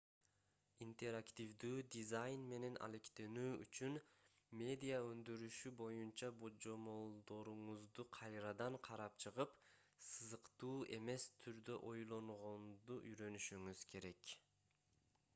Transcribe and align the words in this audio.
интерактивдүү 0.83 1.73
дизайн 1.95 2.45
менен 2.53 2.77
алектенүү 2.87 3.51
үчүн 3.65 3.99
медиа 4.61 5.01
өндүрүшү 5.09 5.73
боюнча 5.83 6.31
божомолдоруңузду 6.45 8.07
кайрадан 8.17 8.79
карап 8.89 9.21
чыгып 9.27 9.55
сызыктуу 10.07 10.75
эмес 10.99 11.27
түрдө 11.45 11.77
ойлонгонду 11.93 12.99
үйрөнүшүңүз 13.13 13.85
керек 13.95 14.35